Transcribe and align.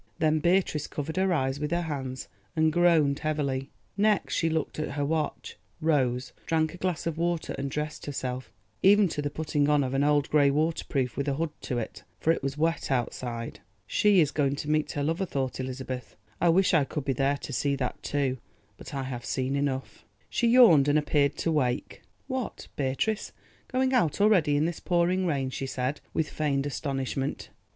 Then 0.17 0.39
Beatrice 0.39 0.87
covered 0.87 1.15
her 1.17 1.31
eyes 1.31 1.59
with 1.59 1.69
her 1.69 1.83
hands 1.83 2.27
and 2.55 2.73
groaned 2.73 3.19
heavily. 3.19 3.69
Next 3.95 4.33
she 4.33 4.49
looked 4.49 4.79
at 4.79 4.93
her 4.93 5.05
watch, 5.05 5.57
rose, 5.79 6.33
drank 6.47 6.73
a 6.73 6.77
glass 6.77 7.05
of 7.05 7.19
water, 7.19 7.53
and 7.59 7.69
dressed 7.69 8.07
herself, 8.07 8.51
even 8.81 9.07
to 9.09 9.21
the 9.21 9.29
putting 9.29 9.69
on 9.69 9.83
of 9.83 9.93
an 9.93 10.03
old 10.03 10.27
grey 10.31 10.49
waterproof 10.49 11.15
with 11.15 11.27
a 11.27 11.35
hood 11.35 11.51
to 11.61 11.77
it, 11.77 12.03
for 12.19 12.31
it 12.33 12.41
was 12.41 12.57
wet 12.57 12.89
outside. 12.89 13.59
"She 13.85 14.19
is 14.21 14.31
going 14.31 14.55
to 14.55 14.69
meet 14.71 14.93
her 14.93 15.03
lover," 15.03 15.23
thought 15.27 15.59
Elizabeth. 15.59 16.15
"I 16.41 16.49
wish 16.49 16.73
I 16.73 16.83
could 16.83 17.05
be 17.05 17.13
there 17.13 17.37
to 17.37 17.53
see 17.53 17.75
that 17.75 18.01
too, 18.01 18.39
but 18.77 18.95
I 18.95 19.03
have 19.03 19.23
seen 19.23 19.55
enough." 19.55 20.03
She 20.31 20.47
yawned 20.47 20.87
and 20.87 20.97
appeared 20.97 21.35
to 21.37 21.51
wake. 21.51 22.01
"What, 22.25 22.69
Beatrice, 22.75 23.33
going 23.67 23.93
out 23.93 24.19
already 24.19 24.57
in 24.57 24.65
this 24.65 24.79
pouring 24.79 25.27
rain?" 25.27 25.51
she 25.51 25.67
said, 25.67 26.01
with 26.11 26.27
feigned 26.27 26.65
astonishment. 26.65 27.49